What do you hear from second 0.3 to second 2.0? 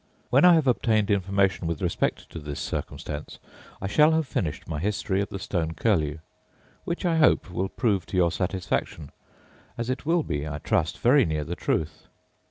When I have obtained information with